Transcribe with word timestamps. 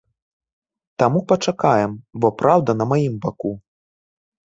Таму 1.01 1.19
пачакаем, 1.31 1.91
бо 2.25 2.31
праўда 2.39 2.71
на 2.79 2.85
маім 2.95 3.13
баку. 3.27 3.53